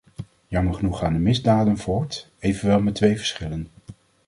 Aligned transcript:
Jammer 0.49 0.73
genoeg 0.73 0.99
gaan 0.99 1.13
de 1.13 1.19
misdaden 1.19 1.77
voort, 1.77 2.29
evenwel 2.39 2.81
met 2.81 2.95
twee 2.95 3.17
verschillen. 3.17 3.67